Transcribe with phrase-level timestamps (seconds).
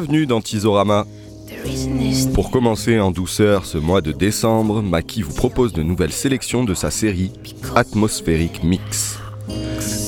[0.00, 1.06] Bienvenue dans Tizorama.
[2.32, 6.72] Pour commencer en douceur ce mois de décembre, Maki vous propose de nouvelles sélections de
[6.72, 7.32] sa série
[7.74, 9.18] Atmosphérique Mix.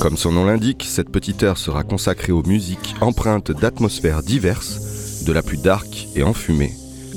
[0.00, 5.32] Comme son nom l'indique, cette petite heure sera consacrée aux musiques empreintes d'atmosphères diverses, de
[5.32, 6.70] la plus dark et enfumée,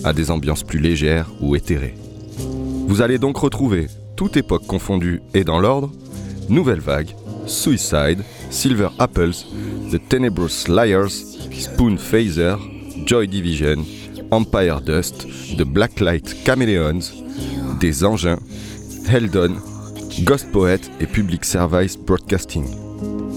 [0.04, 1.94] à des ambiances plus légères ou éthérées.
[2.88, 3.86] Vous allez donc retrouver,
[4.16, 5.92] toute époque confondue et dans l'ordre,
[6.50, 7.14] Nouvelle Vague,
[7.46, 9.36] Suicide, Silver Apples,
[9.92, 12.58] The Tenebrous Liars, Spoon Phaser,
[13.06, 13.86] Joy Division,
[14.32, 17.12] Empire Dust, The Blacklight Chameleons,
[17.80, 18.40] Des Engins,
[19.10, 19.56] Heldon,
[20.22, 22.66] Ghost Poet et Public Service Broadcasting.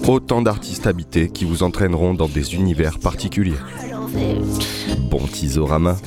[0.07, 3.53] Autant d'artistes habités qui vous entraîneront dans des univers particuliers.
[5.09, 5.97] Bon tisorama.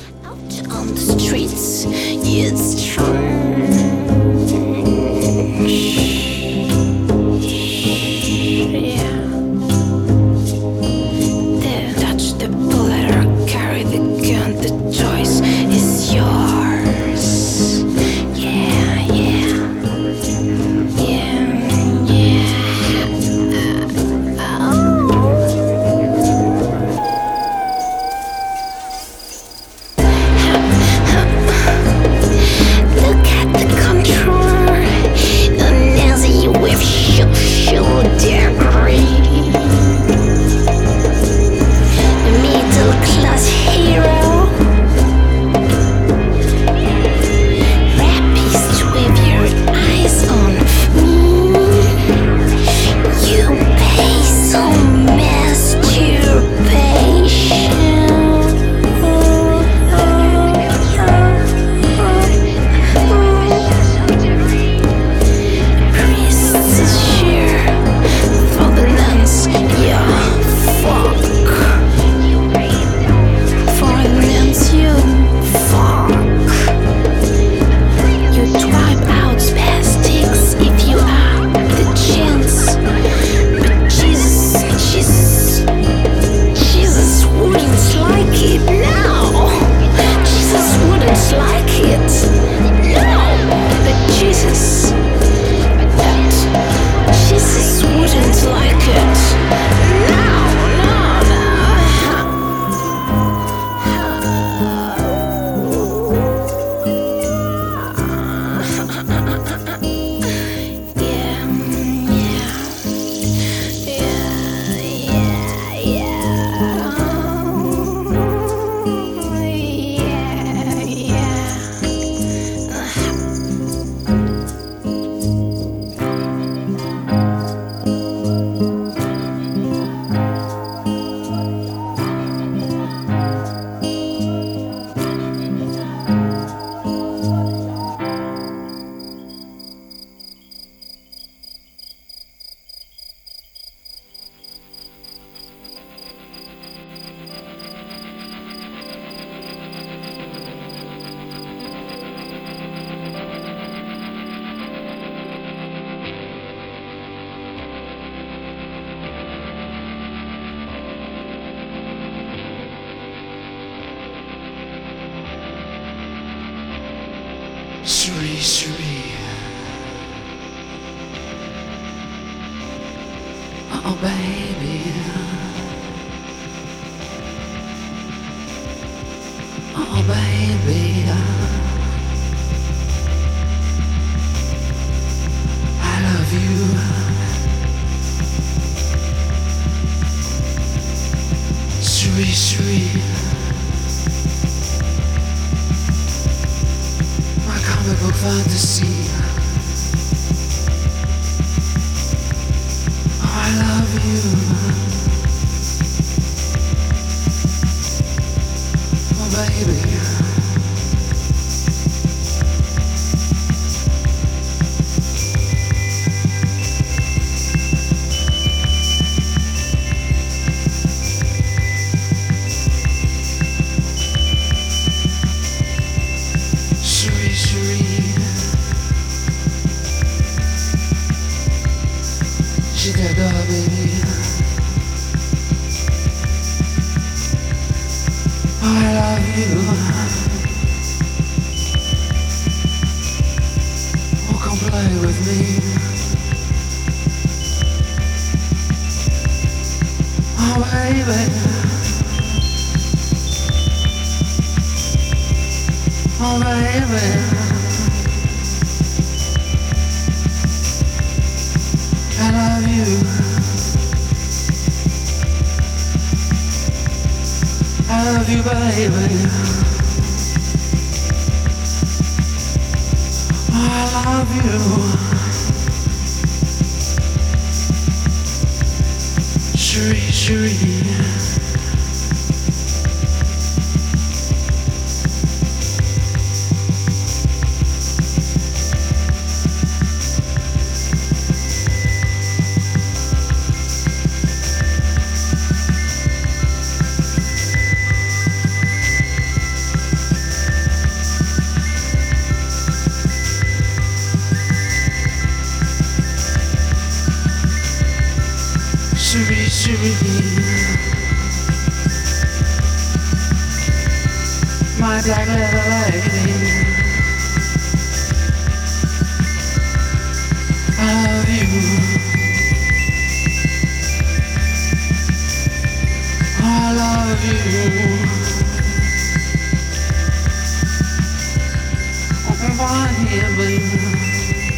[333.35, 334.50] blue.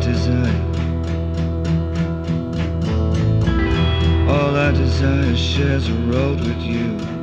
[0.00, 0.78] Tease-O-Rama.
[4.72, 7.17] desire shares a road with you.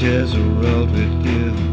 [0.00, 1.69] shares a world with you.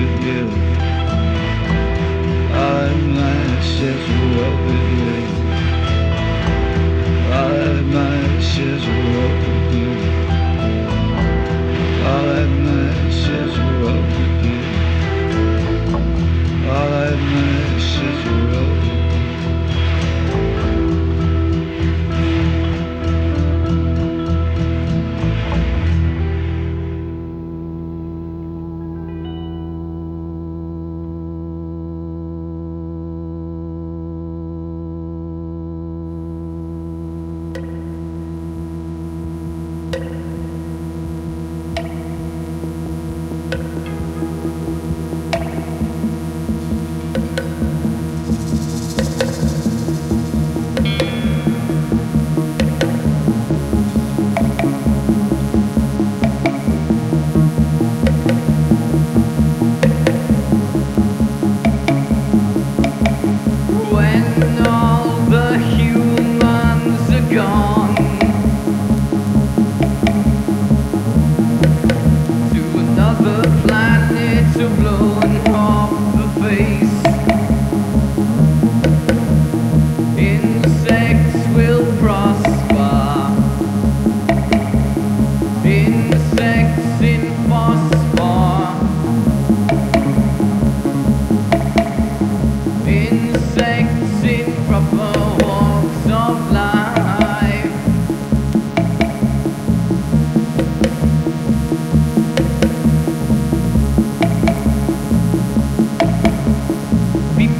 [0.00, 0.79] Yeah.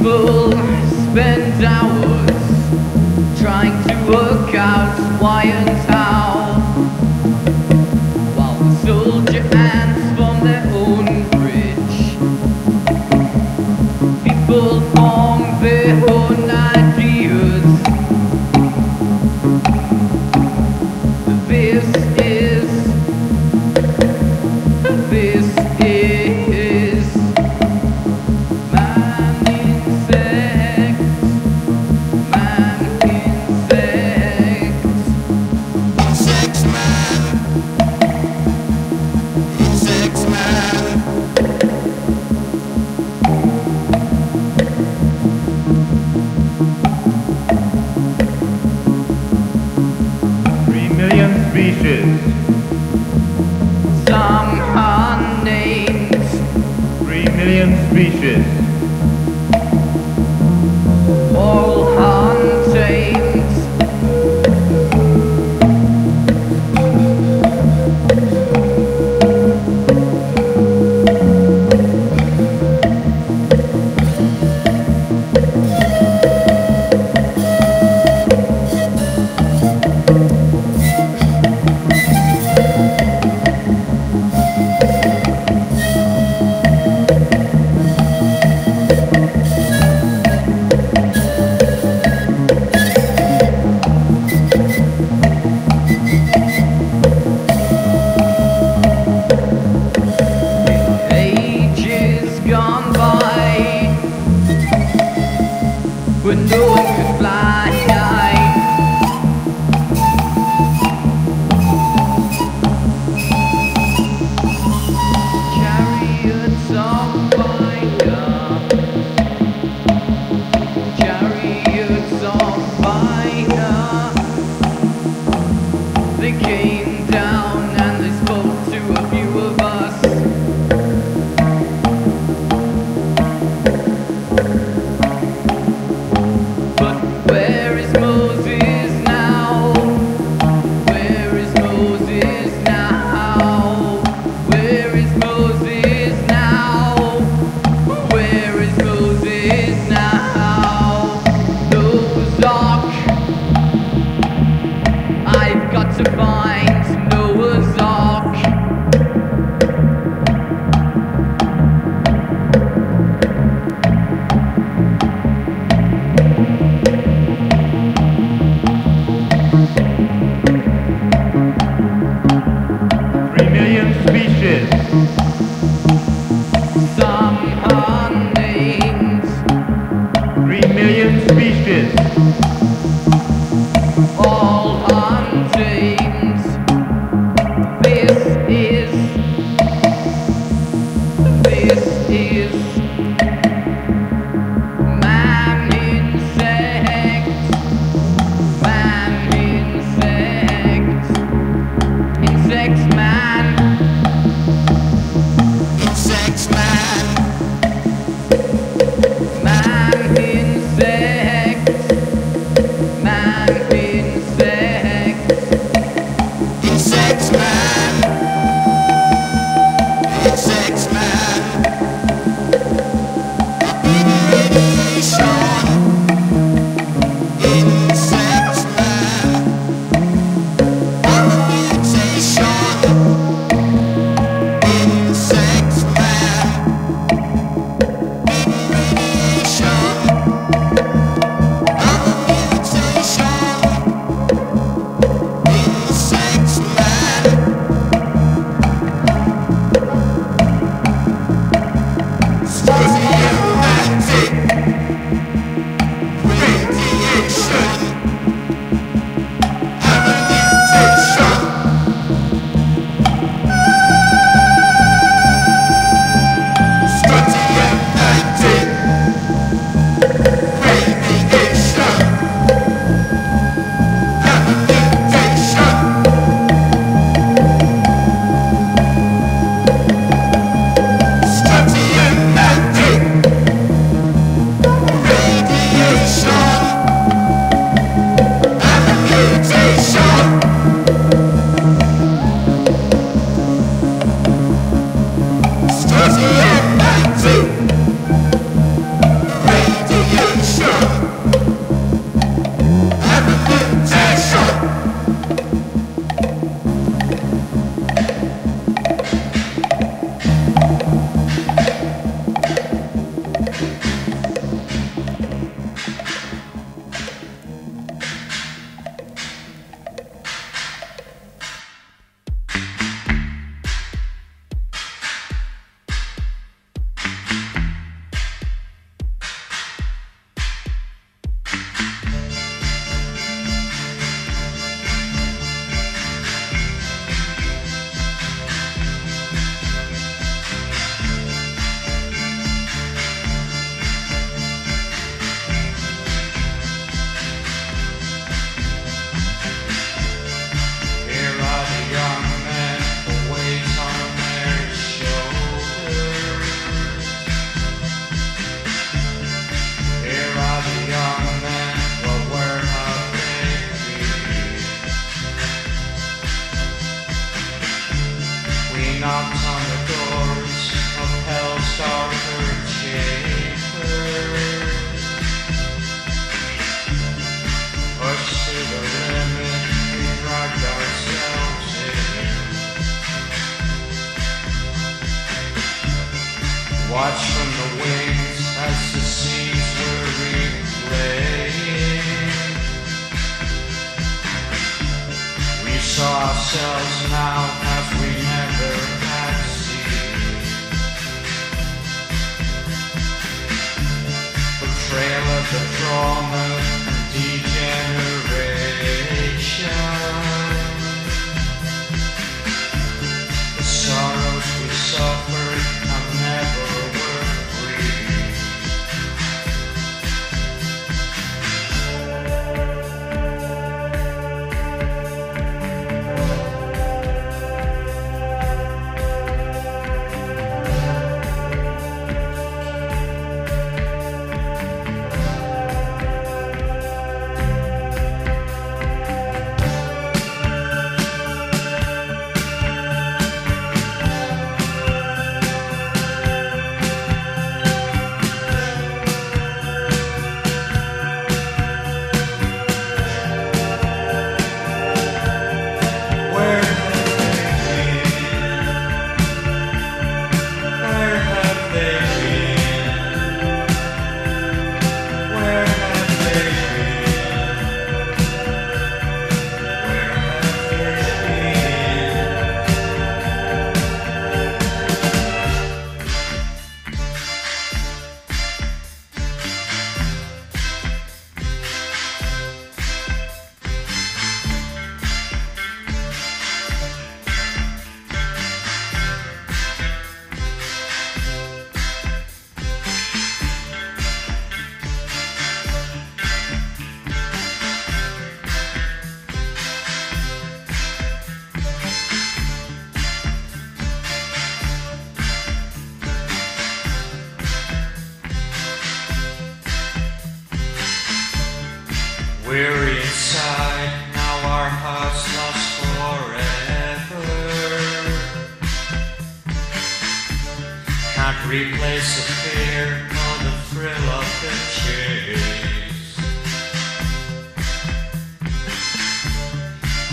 [0.01, 0.51] people
[1.11, 6.70] spend hours trying to work out why and how.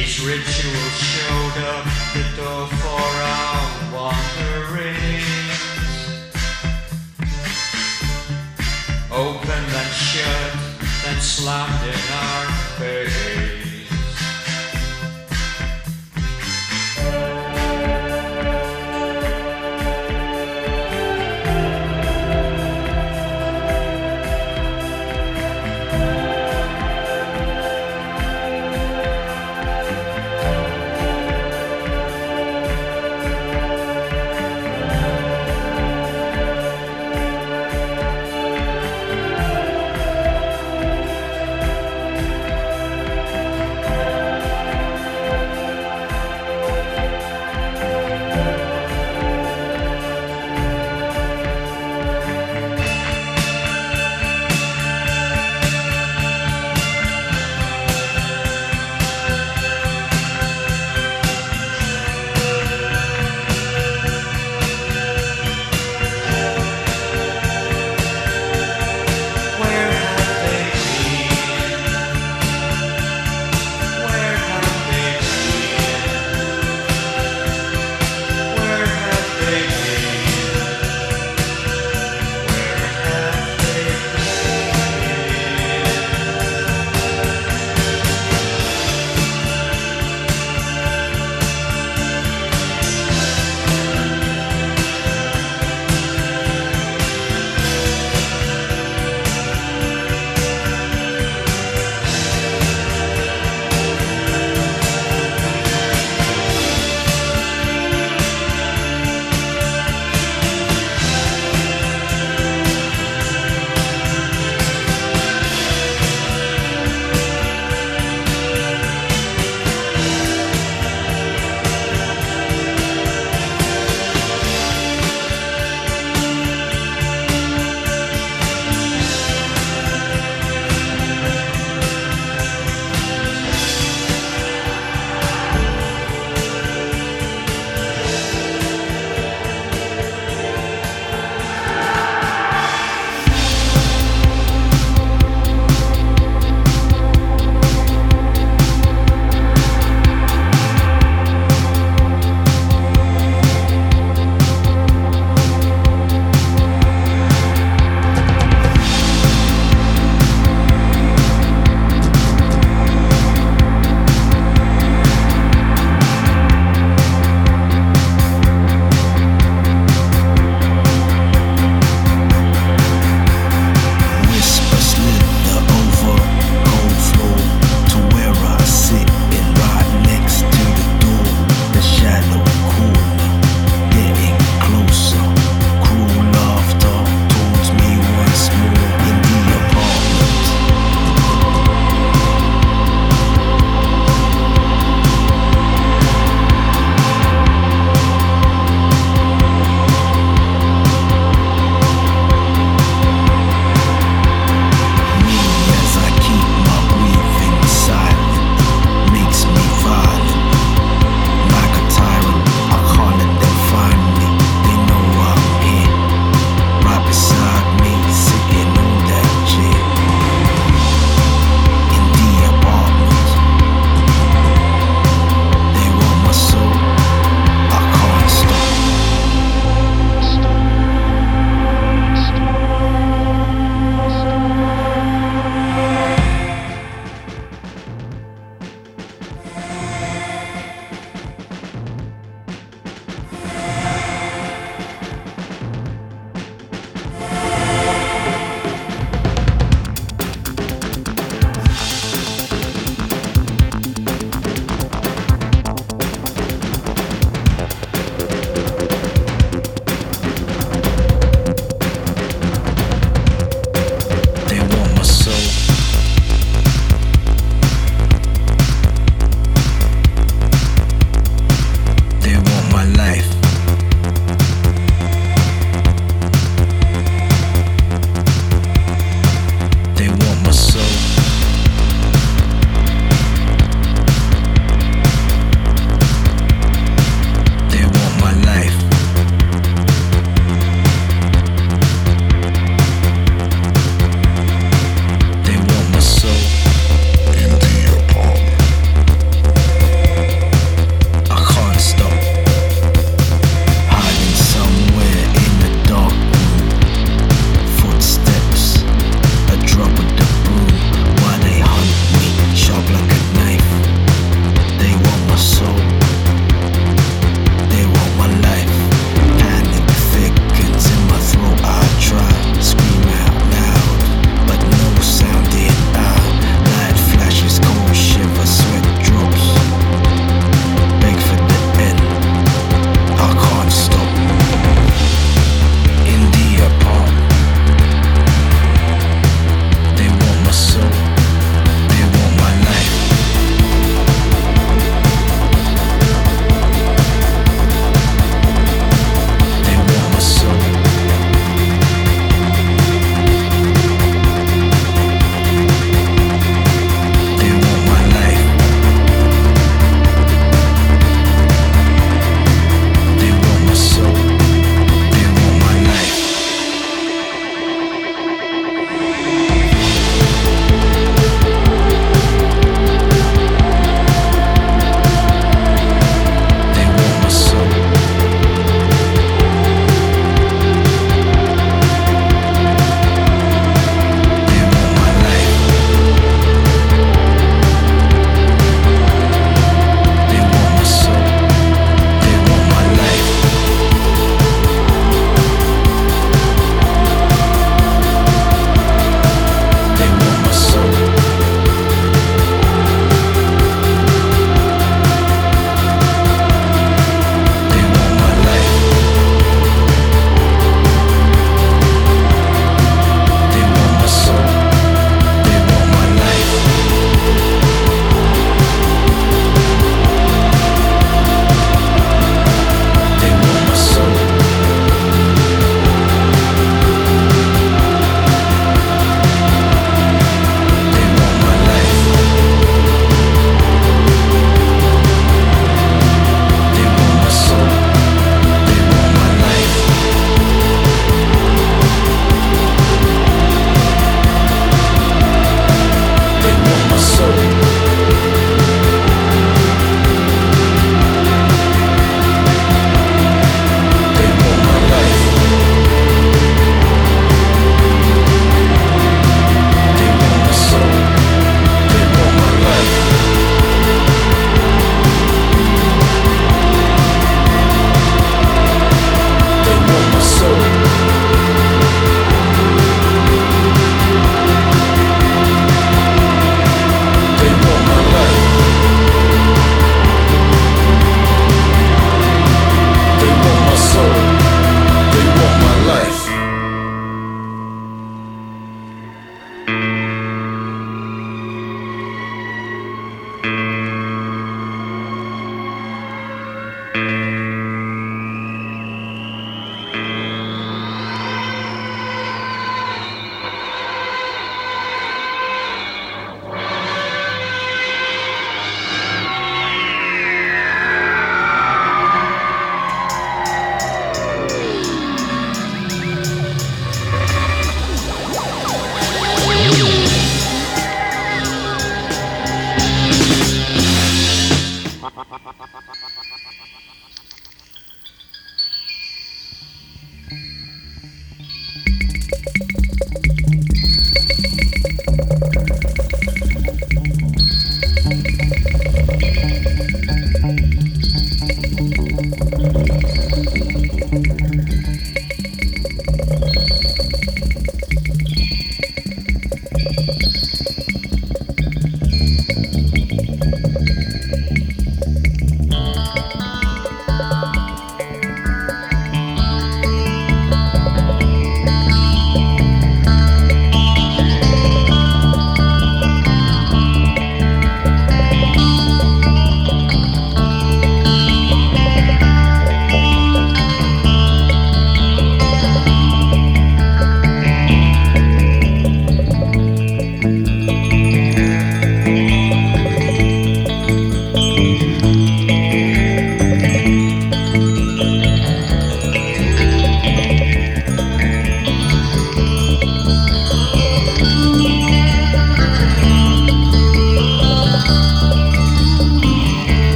[0.00, 1.84] These ritual showed up
[2.14, 5.60] the door for our wanderings.
[9.12, 10.52] Open and shut,
[11.04, 12.46] then slammed in our
[12.78, 13.39] face.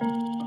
[0.00, 0.41] Música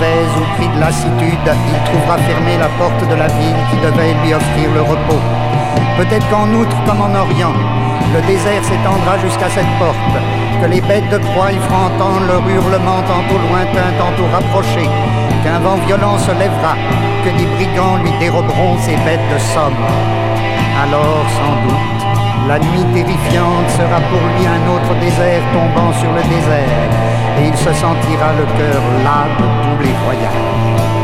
[0.00, 4.32] mauvaise au de lassitude, il trouvera fermée la porte de la ville qui devait lui
[4.32, 5.20] offrir le repos.
[5.98, 7.52] Peut-être qu'en outre comme en Orient,
[8.14, 10.16] le désert s'étendra jusqu'à cette porte,
[10.62, 14.88] que les bêtes de proie y feront entendre leur hurlement tantôt lointain, tantôt rapproché,
[15.44, 16.74] qu'un vent violent se lèvera,
[17.24, 19.84] que des brigands lui déroberont ses bêtes de somme.
[20.82, 21.99] Alors, sans doute,
[22.48, 26.90] la nuit terrifiante sera pour lui un autre désert tombant sur le désert,
[27.38, 30.99] et il se sentira le cœur las de tous les voyages.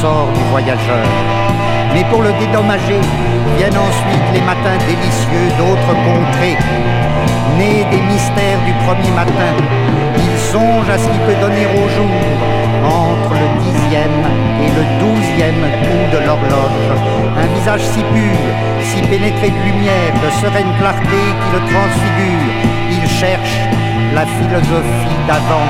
[0.00, 1.06] Sort du voyageur.
[1.92, 3.02] Mais pour le dédommager,
[3.56, 6.56] viennent ensuite les matins délicieux d'autres contrées.
[7.58, 9.52] Nés des mystères du premier matin,
[10.16, 12.16] il songe à ce qui peut donner au jour
[13.04, 14.20] entre le dixième
[14.64, 16.88] et le douzième coup de l'horloge.
[17.42, 18.40] Un visage si pur,
[18.88, 22.54] si pénétré de lumière, de sereine clarté qui le transfigure.
[22.96, 23.56] Il cherche
[24.14, 25.68] la philosophie d'avant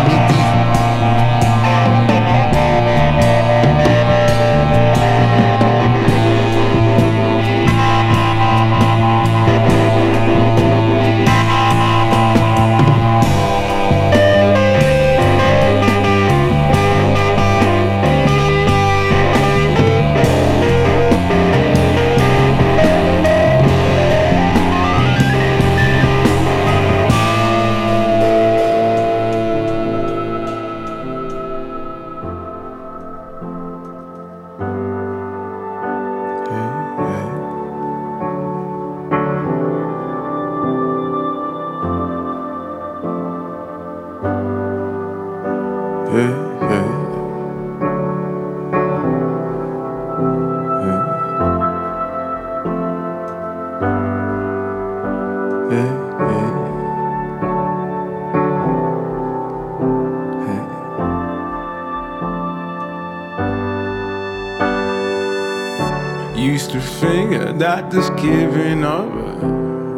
[67.90, 69.10] this giving up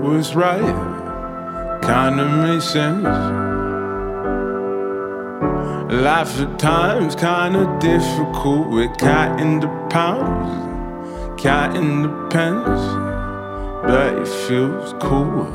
[0.02, 1.80] was right.
[1.82, 3.04] Kinda made sense.
[5.92, 10.50] Life at times kinda difficult with cat in the pounds,
[11.40, 12.80] cat in the pens,
[13.86, 15.46] but it feels cool,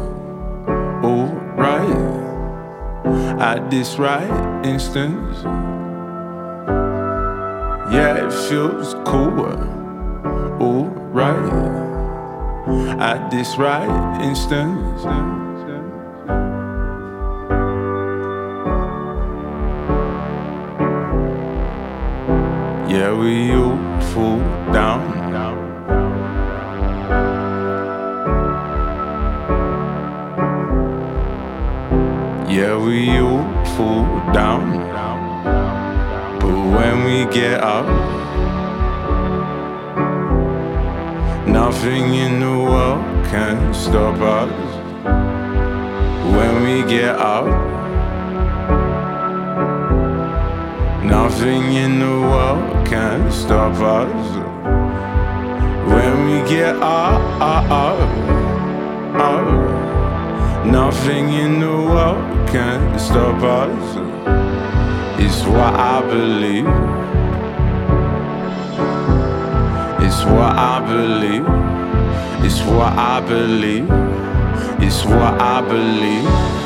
[1.04, 1.98] alright.
[3.40, 4.30] At this right
[4.64, 5.38] instance,
[7.92, 9.58] yeah, it feels cool,
[10.62, 11.87] alright.
[13.00, 14.78] At this right instant.
[22.90, 23.78] Yeah, we all
[24.14, 24.40] fall
[24.74, 25.18] down.
[32.50, 33.44] Yeah, we all
[33.76, 34.72] fall down.
[36.40, 37.86] But when we get up,
[41.62, 43.04] nothing in the world
[43.34, 44.58] can stop us.
[46.36, 47.48] When we get up,
[51.18, 54.28] nothing in the world can stop us.
[55.94, 57.22] When we get up
[60.66, 63.88] nothing in the world can stop us.
[65.24, 67.07] It's what I believe.
[70.36, 71.46] What I believe.
[72.46, 73.88] It's what I believe.
[74.82, 76.57] It's what I believe.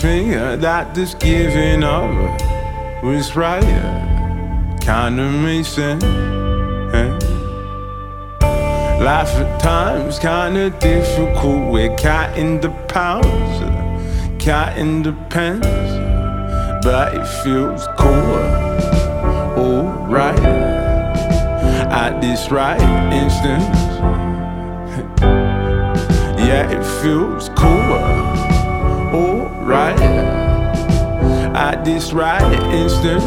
[0.00, 0.32] Think
[0.62, 2.10] that this giving up
[3.02, 3.62] was right.
[4.80, 6.02] Kinda makes sense.
[6.94, 7.18] Eh?
[9.04, 11.70] Life at times kinda difficult.
[11.70, 13.60] We're counting the pounds,
[14.42, 15.66] counting the pence,
[16.82, 18.40] but it feels cool.
[19.60, 20.40] Alright,
[22.02, 22.80] at this right
[23.12, 23.68] instant.
[26.48, 28.29] yeah, it feels cool
[29.70, 30.00] right
[31.54, 33.22] at this right instance.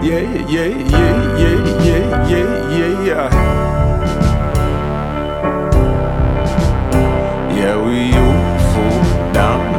[0.00, 3.12] Yeah, yeah, yeah, yeah, yeah, yeah, yeah.
[3.12, 3.30] Yeah,
[7.56, 9.71] Yeah, we all fall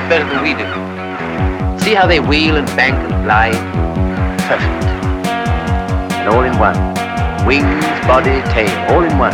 [0.00, 0.64] lot better than we do.
[1.82, 3.50] See how they wheel and bank and fly?
[4.46, 4.84] Perfect.
[6.14, 6.76] And all in one.
[7.46, 9.32] Wings, body, tail, all in one.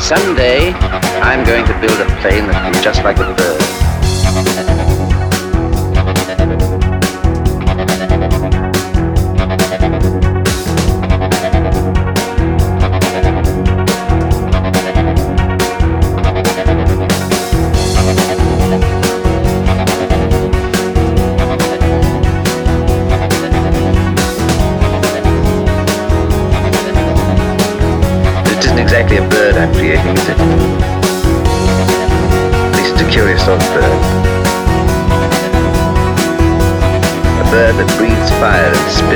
[0.00, 0.72] Someday,
[1.22, 5.01] I'm going to build a plane that can be just like a bird.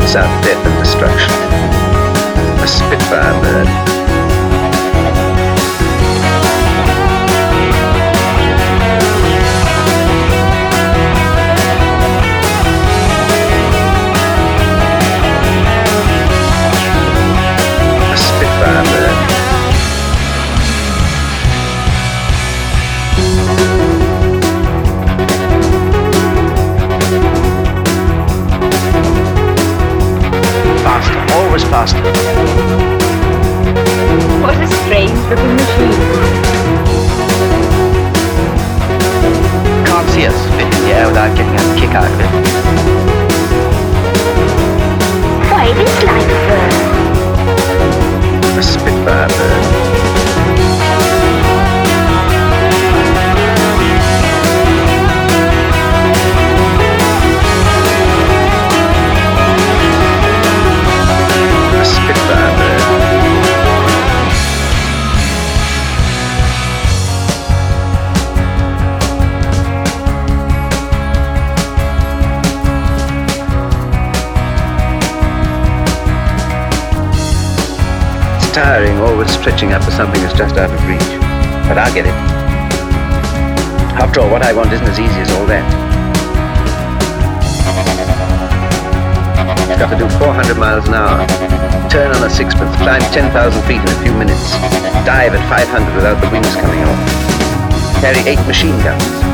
[0.07, 1.33] Spits death and destruction.
[2.63, 3.96] A spitfire bird.
[79.29, 81.11] Stretching up for something that's just out of reach.
[81.69, 82.15] But I'll get it.
[83.99, 85.65] After all, what I want isn't as easy as all that.
[89.71, 91.27] It's got to do 400 miles an hour,
[91.91, 93.33] turn on a sixpence, climb 10,000
[93.65, 94.53] feet in a few minutes,
[95.05, 99.26] dive at 500 without the wings coming off, carry eight machine guns.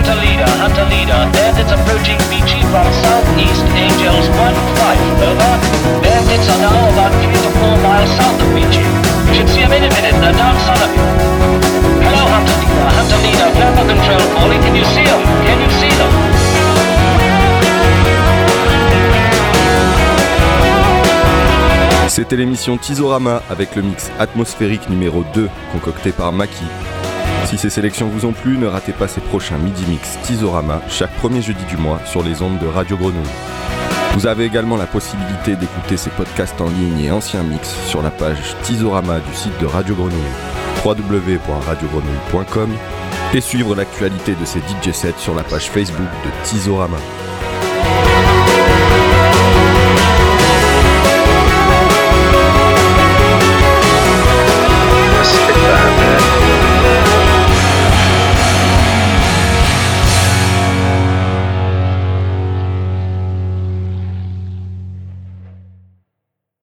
[0.00, 1.20] Hunter Leader, Hunter Leader.
[1.36, 5.52] Bandits approaching Beachy from southeast, Angels 1-5, over.
[6.00, 8.80] Bandits are now about 3 to 4 miles south of Beachy.
[9.28, 11.04] You should see them any minute, they're down south of you.
[12.00, 13.48] Hello, Hunter Leader, Hunter Leader.
[13.60, 15.20] Thermal control calling, can you see them?
[15.44, 16.12] Can you see them?
[22.08, 26.64] C'était l'émission Tizorama avec le mix atmosphérique numéro 2 concocté par Maki.
[27.46, 31.14] Si ces sélections vous ont plu, ne ratez pas ces prochains midi mix Tizorama chaque
[31.16, 33.26] premier jeudi du mois sur les ondes de Radio Grenouille.
[34.14, 38.10] Vous avez également la possibilité d'écouter ces podcasts en ligne et anciens mix sur la
[38.10, 40.18] page Tizorama du site de Radio Grenouille
[40.84, 42.70] www.radiogrenouille.com
[43.34, 46.98] et suivre l'actualité de ces DJ sets sur la page Facebook de Tizorama.